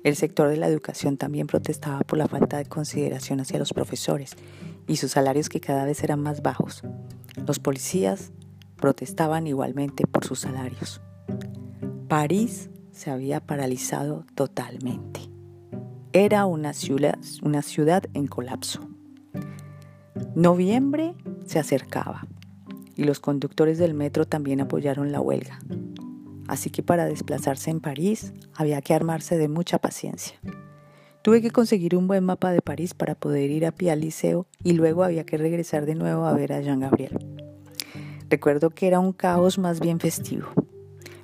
El 0.03 0.17
sector 0.17 0.49
de 0.49 0.57
la 0.57 0.69
educación 0.69 1.19
también 1.19 1.47
protestaba 1.47 2.01
por 2.01 2.19
la 2.19 2.29
falta 2.29 2.57
de 2.57 2.65
consideración 2.65 3.41
hacia 3.41 3.59
los 3.59 3.75
profesores 3.75 4.37
y 4.89 4.97
sus 4.97 5.11
salarios 5.11 5.51
que 5.51 5.61
cada 5.61 5.85
vez 5.85 6.03
eran 6.03 6.23
más 6.23 6.41
bajos. 6.41 6.83
Los 7.47 7.59
policías 7.59 8.33
protestaban 8.77 9.47
igualmente 9.47 10.07
por 10.07 10.25
sus 10.25 10.41
salarios. 10.41 11.03
París 12.09 12.71
se 12.91 13.11
había 13.11 13.41
paralizado 13.41 14.25
totalmente. 14.35 15.21
Era 16.15 16.47
una 16.47 16.73
ciudad, 16.73 17.19
una 17.43 17.61
ciudad 17.61 18.05
en 18.15 18.29
colapso. 18.29 18.90
Noviembre 20.35 21.15
se 21.47 21.59
acercaba 21.59 22.27
y 22.97 23.05
los 23.05 23.21
conductores 23.21 23.79
del 23.79 23.95
metro 23.95 24.27
también 24.27 24.61
apoyaron 24.61 25.13
la 25.13 25.21
huelga. 25.21 25.59
Así 26.49 26.71
que 26.71 26.83
para 26.83 27.07
desplazarse 27.07 27.71
en 27.71 27.81
París 27.81 28.33
había 28.55 28.83
que 28.83 28.95
armarse 28.95 29.39
de 29.39 29.49
mucha 29.49 29.79
paciencia. 29.79 30.39
Tuve 31.23 31.43
que 31.43 31.51
conseguir 31.51 31.97
un 31.97 32.07
buen 32.07 32.25
mapa 32.25 32.51
de 32.51 32.63
París 32.63 32.95
para 32.95 33.15
poder 33.15 33.51
ir 33.51 33.67
a 33.67 33.73
pie 33.73 33.91
al 33.91 34.01
liceo 34.01 34.47
y 34.65 34.73
luego 34.73 35.05
había 35.05 35.25
que 35.25 35.37
regresar 35.37 35.87
de 35.87 35.95
nuevo 35.95 36.25
a 36.25 36.33
ver 36.33 36.53
a 36.53 36.61
Jean 36.61 36.81
Gabriel. 36.81 37.19
Recuerdo 38.29 38.71
que 38.71 38.87
era 38.87 39.01
un 39.01 39.13
caos 39.13 39.59
más 39.59 39.81
bien 39.81 40.01
festivo. 40.01 40.47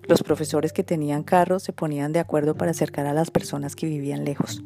Los 0.08 0.22
profesores 0.22 0.72
que 0.72 0.84
tenían 0.84 1.25
carro 1.25 1.58
se 1.58 1.72
ponían 1.72 2.12
de 2.12 2.20
acuerdo 2.20 2.54
para 2.54 2.70
acercar 2.70 3.06
a 3.06 3.12
las 3.12 3.32
personas 3.32 3.75
que 3.75 3.86
vivían 3.86 4.25
lejos. 4.25 4.62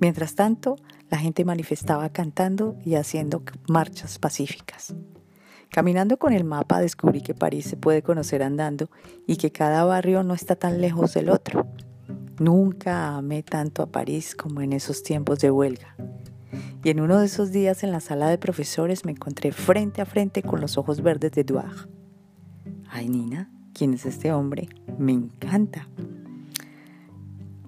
Mientras 0.00 0.34
tanto, 0.34 0.76
la 1.10 1.18
gente 1.18 1.44
manifestaba 1.44 2.08
cantando 2.08 2.76
y 2.84 2.96
haciendo 2.96 3.42
marchas 3.68 4.18
pacíficas. 4.18 4.94
Caminando 5.70 6.18
con 6.18 6.32
el 6.32 6.42
mapa 6.42 6.80
descubrí 6.80 7.20
que 7.20 7.34
París 7.34 7.66
se 7.66 7.76
puede 7.76 8.02
conocer 8.02 8.42
andando 8.42 8.90
y 9.28 9.36
que 9.36 9.52
cada 9.52 9.84
barrio 9.84 10.24
no 10.24 10.34
está 10.34 10.56
tan 10.56 10.80
lejos 10.80 11.14
del 11.14 11.30
otro. 11.30 11.68
Nunca 12.40 13.16
amé 13.16 13.44
tanto 13.44 13.82
a 13.82 13.86
París 13.86 14.34
como 14.34 14.60
en 14.60 14.72
esos 14.72 15.04
tiempos 15.04 15.38
de 15.38 15.52
huelga. 15.52 15.94
Y 16.82 16.90
en 16.90 17.00
uno 17.00 17.20
de 17.20 17.26
esos 17.26 17.52
días 17.52 17.84
en 17.84 17.92
la 17.92 18.00
sala 18.00 18.28
de 18.28 18.38
profesores 18.38 19.04
me 19.04 19.12
encontré 19.12 19.52
frente 19.52 20.00
a 20.00 20.06
frente 20.06 20.42
con 20.42 20.60
los 20.60 20.76
ojos 20.78 21.02
verdes 21.02 21.30
de 21.32 21.42
Edouard. 21.42 21.88
Ay, 22.88 23.08
Nina, 23.08 23.52
¿quién 23.74 23.94
es 23.94 24.06
este 24.06 24.32
hombre? 24.32 24.68
Me 24.98 25.12
encanta. 25.12 25.88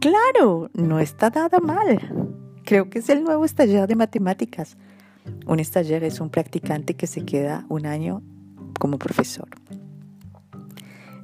Claro, 0.00 0.70
no 0.74 0.98
está 0.98 1.30
nada 1.30 1.60
mal. 1.60 2.34
Creo 2.64 2.90
que 2.90 2.98
es 3.00 3.08
el 3.08 3.22
nuevo 3.22 3.44
estaller 3.44 3.86
de 3.86 3.96
matemáticas. 3.96 4.76
Un 5.46 5.60
estaller 5.60 6.04
es 6.04 6.20
un 6.20 6.30
practicante 6.30 6.94
que 6.94 7.06
se 7.06 7.24
queda 7.24 7.64
un 7.68 7.86
año 7.86 8.22
como 8.78 8.98
profesor. 8.98 9.48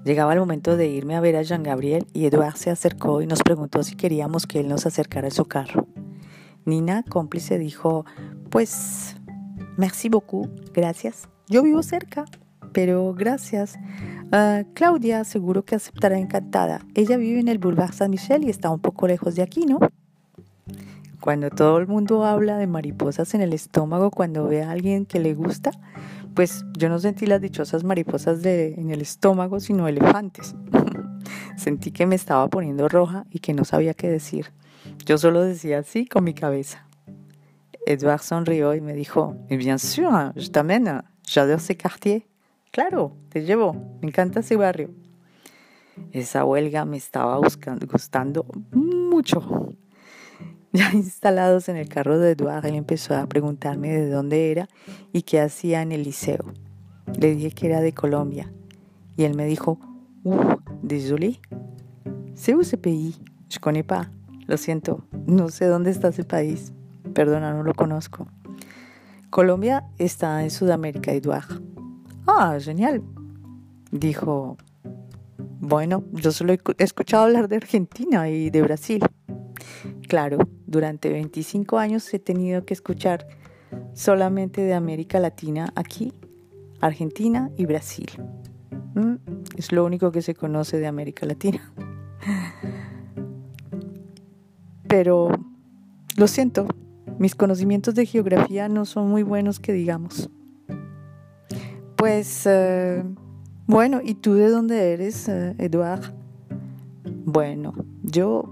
Llegaba 0.04 0.32
el 0.32 0.38
momento 0.38 0.76
de 0.76 0.88
irme 0.88 1.16
a 1.16 1.20
ver 1.20 1.36
a 1.36 1.42
Jean 1.42 1.62
Gabriel 1.62 2.06
y 2.14 2.26
Eduard 2.26 2.56
se 2.56 2.70
acercó 2.70 3.20
y 3.20 3.26
nos 3.26 3.42
preguntó 3.42 3.82
si 3.82 3.96
queríamos 3.96 4.46
que 4.46 4.60
él 4.60 4.68
nos 4.68 4.86
acercara 4.86 5.28
a 5.28 5.32
su 5.32 5.44
carro. 5.44 5.86
Nina, 6.64 7.02
cómplice, 7.02 7.58
dijo, 7.58 8.06
pues, 8.50 9.16
merci 9.76 10.08
beaucoup, 10.08 10.48
gracias. 10.72 11.28
Yo 11.48 11.62
vivo 11.62 11.82
cerca, 11.82 12.26
pero 12.72 13.12
gracias. 13.12 13.76
Ah, 14.30 14.64
Claudia 14.74 15.24
seguro 15.24 15.64
que 15.64 15.74
aceptará 15.74 16.18
encantada. 16.18 16.84
Ella 16.94 17.16
vive 17.16 17.40
en 17.40 17.48
el 17.48 17.58
Boulevard 17.58 17.94
Saint-Michel 17.94 18.44
y 18.44 18.50
está 18.50 18.68
un 18.68 18.80
poco 18.80 19.06
lejos 19.06 19.34
de 19.36 19.42
aquí, 19.42 19.64
¿no? 19.64 19.78
Cuando 21.20 21.48
todo 21.48 21.78
el 21.78 21.86
mundo 21.86 22.24
habla 22.26 22.58
de 22.58 22.66
mariposas 22.66 23.32
en 23.34 23.40
el 23.40 23.54
estómago 23.54 24.10
cuando 24.10 24.46
ve 24.46 24.62
a 24.62 24.70
alguien 24.70 25.06
que 25.06 25.18
le 25.18 25.34
gusta, 25.34 25.70
pues 26.34 26.64
yo 26.76 26.90
no 26.90 26.98
sentí 26.98 27.26
las 27.26 27.40
dichosas 27.40 27.84
mariposas 27.84 28.42
de, 28.42 28.74
en 28.74 28.90
el 28.90 29.00
estómago, 29.00 29.60
sino 29.60 29.88
elefantes. 29.88 30.54
Sentí 31.56 31.90
que 31.90 32.06
me 32.06 32.14
estaba 32.14 32.46
poniendo 32.48 32.88
roja 32.88 33.24
y 33.30 33.40
que 33.40 33.54
no 33.54 33.64
sabía 33.64 33.94
qué 33.94 34.08
decir. 34.08 34.52
Yo 35.06 35.18
solo 35.18 35.42
decía 35.42 35.78
así 35.78 36.06
con 36.06 36.22
mi 36.22 36.34
cabeza. 36.34 36.86
Edouard 37.86 38.20
sonrió 38.20 38.74
y 38.74 38.80
me 38.82 38.92
dijo, 38.92 39.34
bien 39.48 39.78
sûr, 39.78 40.32
je 40.36 40.50
t'amène, 40.50 41.02
j'adore 41.26 41.60
ce 41.60 41.72
quartier. 41.72 42.27
Claro, 42.70 43.16
te 43.28 43.42
llevo, 43.42 43.72
me 44.00 44.08
encanta 44.08 44.40
ese 44.40 44.56
barrio. 44.56 44.90
Esa 46.12 46.44
huelga 46.44 46.84
me 46.84 46.96
estaba 46.96 47.38
gustando 47.38 48.46
mucho. 48.72 49.74
Ya 50.70 50.92
instalados 50.92 51.70
en 51.70 51.76
el 51.76 51.88
carro 51.88 52.18
de 52.18 52.32
Eduard, 52.32 52.66
él 52.66 52.74
empezó 52.74 53.16
a 53.16 53.26
preguntarme 53.26 53.88
de 53.88 54.10
dónde 54.10 54.50
era 54.50 54.68
y 55.14 55.22
qué 55.22 55.40
hacía 55.40 55.80
en 55.80 55.92
el 55.92 56.02
liceo. 56.02 56.44
Le 57.18 57.34
dije 57.34 57.52
que 57.52 57.68
era 57.68 57.80
de 57.80 57.94
Colombia 57.94 58.52
y 59.16 59.24
él 59.24 59.34
me 59.34 59.46
dijo, 59.46 59.80
uh, 60.24 60.56
désolé, 60.82 61.40
c'est 62.34 62.54
où 62.54 62.62
ce 62.62 62.76
pays? 62.76 63.18
Je 63.48 63.58
connais 63.58 63.82
pas. 63.82 64.10
Lo 64.46 64.58
siento, 64.58 65.04
no 65.26 65.48
sé 65.48 65.64
dónde 65.64 65.90
está 65.90 66.08
ese 66.08 66.24
país. 66.24 66.72
Perdona, 67.14 67.54
no 67.54 67.62
lo 67.62 67.72
conozco. 67.72 68.28
Colombia 69.30 69.84
está 69.98 70.42
en 70.44 70.50
Sudamérica, 70.50 71.12
Eduard. 71.12 71.62
Ah, 72.30 72.58
genial. 72.60 73.02
Dijo, 73.90 74.58
bueno, 75.60 76.04
yo 76.12 76.30
solo 76.30 76.52
he 76.52 76.60
escuchado 76.76 77.24
hablar 77.24 77.48
de 77.48 77.56
Argentina 77.56 78.28
y 78.28 78.50
de 78.50 78.60
Brasil. 78.60 79.02
Claro, 80.08 80.36
durante 80.66 81.08
25 81.08 81.78
años 81.78 82.12
he 82.12 82.18
tenido 82.18 82.66
que 82.66 82.74
escuchar 82.74 83.26
solamente 83.94 84.60
de 84.60 84.74
América 84.74 85.18
Latina 85.20 85.72
aquí, 85.74 86.12
Argentina 86.82 87.50
y 87.56 87.64
Brasil. 87.64 88.10
Mm, 88.94 89.14
es 89.56 89.72
lo 89.72 89.86
único 89.86 90.12
que 90.12 90.20
se 90.20 90.34
conoce 90.34 90.78
de 90.78 90.86
América 90.86 91.24
Latina. 91.24 91.72
Pero 94.86 95.30
lo 96.18 96.26
siento, 96.28 96.66
mis 97.18 97.34
conocimientos 97.34 97.94
de 97.94 98.04
geografía 98.04 98.68
no 98.68 98.84
son 98.84 99.08
muy 99.08 99.22
buenos 99.22 99.60
que 99.60 99.72
digamos. 99.72 100.28
Pues, 101.98 102.46
eh, 102.46 103.02
bueno, 103.66 104.00
¿y 104.00 104.14
tú 104.14 104.34
de 104.34 104.50
dónde 104.50 104.92
eres, 104.92 105.28
eh, 105.28 105.56
Eduard? 105.58 106.14
Bueno, 107.24 107.74
yo 108.04 108.48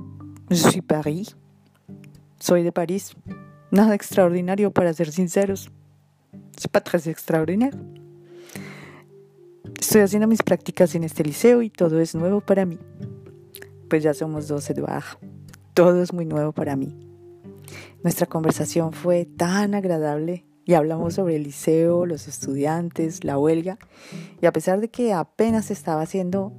soy 0.50 0.80
París. 0.80 1.36
Soy 2.40 2.64
de 2.64 2.72
París. 2.72 3.14
Nada 3.70 3.94
extraordinario, 3.94 4.72
para 4.72 4.92
ser 4.92 5.12
sinceros. 5.12 5.70
Es 6.58 6.66
pas 6.66 6.82
très 6.82 7.06
extraordinario. 7.06 7.78
Estoy 9.80 10.00
haciendo 10.00 10.26
mis 10.26 10.42
prácticas 10.42 10.96
en 10.96 11.04
este 11.04 11.22
liceo 11.22 11.62
y 11.62 11.70
todo 11.70 12.00
es 12.00 12.16
nuevo 12.16 12.40
para 12.40 12.64
mí. 12.64 12.80
Pues 13.88 14.02
ya 14.02 14.12
somos 14.12 14.48
dos, 14.48 14.68
Eduard. 14.70 15.20
Todo 15.72 16.02
es 16.02 16.12
muy 16.12 16.26
nuevo 16.26 16.50
para 16.50 16.74
mí. 16.74 16.98
Nuestra 18.02 18.26
conversación 18.26 18.92
fue 18.92 19.24
tan 19.24 19.76
agradable 19.76 20.45
y 20.66 20.75
hablamos 20.75 21.14
sobre 21.14 21.37
el 21.37 21.44
liceo, 21.44 22.06
los 22.06 22.26
estudiantes, 22.26 23.23
la 23.23 23.38
huelga, 23.38 23.78
y 24.42 24.46
a 24.46 24.52
pesar 24.52 24.80
de 24.80 24.88
que 24.88 25.12
apenas 25.12 25.70
estaba 25.70 26.02
haciendo 26.02 26.52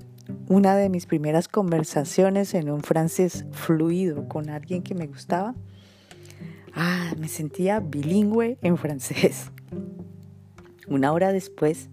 una 0.47 0.77
de 0.77 0.89
mis 0.89 1.05
primeras 1.05 1.49
conversaciones 1.49 2.53
en 2.53 2.69
un 2.69 2.81
francés 2.83 3.45
fluido 3.51 4.29
con 4.29 4.49
alguien 4.49 4.81
que 4.81 4.95
me 4.95 5.07
gustaba, 5.07 5.55
ah, 6.73 7.13
me 7.19 7.27
sentía 7.27 7.81
bilingüe 7.81 8.57
en 8.61 8.77
francés. 8.77 9.51
Una 10.87 11.11
hora 11.11 11.33
después, 11.33 11.89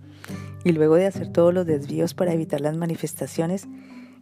y 0.63 0.71
luego 0.71 0.95
de 0.95 1.07
hacer 1.07 1.33
todos 1.33 1.53
los 1.53 1.67
desvíos 1.67 2.15
para 2.15 2.33
evitar 2.33 2.61
las 2.61 2.77
manifestaciones, 2.77 3.67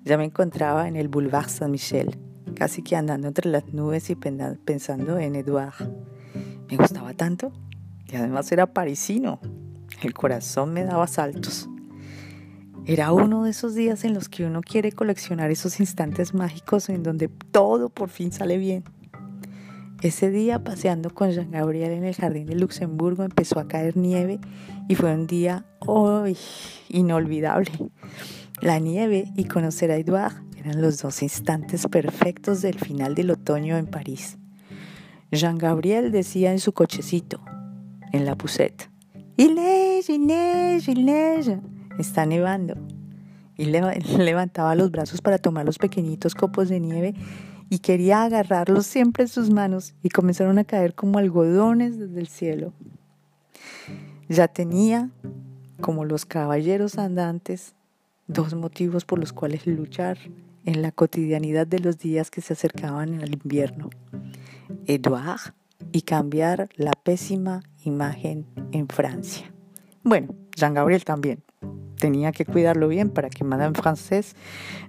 ya 0.03 0.17
me 0.17 0.25
encontraba 0.25 0.89
en 0.89 0.97
el 0.97 1.09
Boulevard 1.09 1.51
Saint-Michel, 1.51 2.19
casi 2.55 2.83
que 2.83 2.97
andando 2.97 3.29
entre 3.29 3.51
las 3.51 3.67
nubes 3.75 4.09
y 4.09 4.15
pensando 4.17 5.19
en 5.19 5.37
Edouard. 5.37 5.91
Me 6.71 6.79
gustaba 6.79 7.13
tanto 7.13 7.53
y 8.13 8.17
además 8.17 8.53
era 8.53 8.67
parisino. 8.67 9.41
El 10.03 10.13
corazón 10.13 10.73
me 10.73 10.85
daba 10.85 11.07
saltos. 11.07 11.69
Era 12.85 13.13
uno 13.13 13.45
de 13.45 13.51
esos 13.51 13.75
días 13.75 14.05
en 14.05 14.13
los 14.13 14.29
que 14.29 14.45
uno 14.45 14.61
quiere 14.61 14.93
coleccionar 14.93 15.51
esos 15.51 15.81
instantes 15.81 16.35
mágicos 16.35 16.89
en 16.89 17.03
donde 17.03 17.29
todo 17.29 17.89
por 17.89 18.11
fin 18.11 18.33
sale 18.33 18.59
bien. 18.59 18.85
Ese 20.03 20.31
día, 20.31 20.65
paseando 20.65 21.11
con 21.11 21.31
Jean 21.31 21.53
Gabriel 21.53 21.93
en 21.93 22.05
el 22.05 22.15
jardín 22.15 22.47
de 22.47 22.57
Luxemburgo, 22.57 23.23
empezó 23.23 23.61
a 23.61 23.69
caer 23.69 23.97
nieve 23.97 24.41
y 24.89 24.97
fue 24.97 25.15
un 25.15 25.29
día 25.29 25.65
hoy 25.79 26.37
inolvidable. 26.89 27.71
La 28.61 28.81
nieve 28.81 29.33
y 29.37 29.45
conocer 29.45 29.93
a 29.93 29.97
Edouard 29.97 30.43
eran 30.57 30.83
los 30.83 31.01
dos 31.01 31.23
instantes 31.23 31.87
perfectos 31.87 32.63
del 32.63 32.79
final 32.81 33.15
del 33.15 33.31
otoño 33.31 33.77
en 33.77 33.87
París. 33.87 34.39
Jean 35.31 35.57
Gabriel 35.57 36.11
decía 36.11 36.51
en 36.51 36.59
su 36.59 36.73
cochecito, 36.73 37.41
en 38.13 38.25
la 38.25 38.37
pusette, 38.37 38.93
Il 39.37 39.55
neige, 39.55 40.11
il 40.11 40.27
neige, 40.27 40.89
il 40.89 41.05
neige. 41.05 41.59
Está 41.99 42.27
nevando. 42.27 42.75
Y 43.57 43.65
levantaba 44.19 44.75
los 44.75 44.91
brazos 44.91 45.21
para 45.21 45.39
tomar 45.39 45.65
los 45.65 45.79
pequeñitos 45.79 46.35
copos 46.35 46.69
de 46.69 46.81
nieve 46.81 47.15
y 47.71 47.79
quería 47.79 48.23
agarrarlos 48.25 48.87
siempre 48.87 49.25
en 49.25 49.29
sus 49.29 49.51
manos 49.51 49.95
y 50.03 50.11
comenzaron 50.11 50.59
a 50.59 50.65
caer 50.65 50.95
como 50.95 51.19
algodones 51.19 51.99
desde 51.99 52.21
el 52.21 52.29
cielo. 52.29 52.75
Ya 54.29 54.49
tenía, 54.49 55.11
como 55.81 56.05
los 56.05 56.27
caballeros 56.27 56.99
andantes, 56.99 57.75
dos 58.27 58.55
motivos 58.55 59.05
por 59.07 59.19
los 59.19 59.33
cuales 59.33 59.67
luchar 59.67 60.19
en 60.67 60.83
la 60.83 60.93
cotidianidad 60.93 61.67
de 61.67 61.79
los 61.79 61.99
días 61.99 62.31
que 62.31 62.43
se 62.43 62.53
acercaban 62.53 63.21
al 63.23 63.33
invierno. 63.33 63.89
Edouard 64.87 65.55
y 65.93 66.03
cambiar 66.03 66.69
la 66.77 66.93
pésima 66.93 67.63
imagen 67.85 68.47
en 68.73 68.89
Francia. 68.89 69.53
Bueno, 70.03 70.35
Jean 70.57 70.75
Gabriel 70.75 71.05
también. 71.05 71.43
Tenía 71.99 72.33
que 72.33 72.45
cuidarlo 72.45 72.89
bien 72.89 73.11
para 73.11 73.31
que 73.31 73.45
Madame 73.45 73.75
Francés 73.75 74.35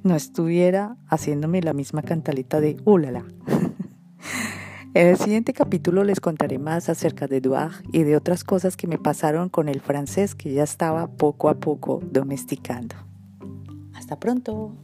no 0.04 0.16
estuviera 0.16 0.98
haciéndome 1.08 1.62
la 1.62 1.74
misma 1.74 2.02
cantaleta 2.02 2.60
de 2.60 2.78
¡Ulala! 2.86 3.24
en 4.96 5.08
el 5.08 5.18
siguiente 5.18 5.54
capítulo 5.54 6.04
les 6.04 6.20
contaré 6.20 6.58
más 6.58 6.90
acerca 6.90 7.28
de 7.28 7.38
Edouard 7.38 7.84
y 7.92 8.04
de 8.04 8.18
otras 8.18 8.44
cosas 8.44 8.76
que 8.76 8.88
me 8.88 8.98
pasaron 8.98 9.50
con 9.50 9.70
el 9.70 9.80
francés 9.82 10.34
que 10.34 10.54
ya 10.54 10.64
estaba 10.64 11.08
poco 11.08 11.50
a 11.50 11.60
poco 11.60 12.02
domesticando. 12.04 12.96
Hasta 13.94 14.20
pronto. 14.20 14.83